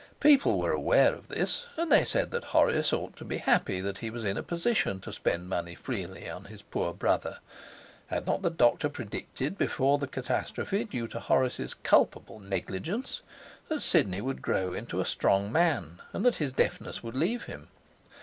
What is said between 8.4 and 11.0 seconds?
the doctor predicted, before the catastrophe